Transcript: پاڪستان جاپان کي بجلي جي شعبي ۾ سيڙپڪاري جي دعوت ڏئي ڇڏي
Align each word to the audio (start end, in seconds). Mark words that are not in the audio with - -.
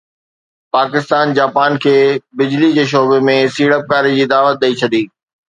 پاڪستان 0.75 1.25
جاپان 1.39 1.71
کي 1.83 1.93
بجلي 2.41 2.71
جي 2.79 2.87
شعبي 2.95 3.21
۾ 3.29 3.37
سيڙپڪاري 3.59 4.17
جي 4.19 4.25
دعوت 4.35 4.55
ڏئي 4.65 4.73
ڇڏي 4.81 5.05